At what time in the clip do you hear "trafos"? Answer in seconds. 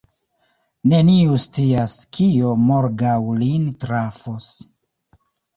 3.85-4.49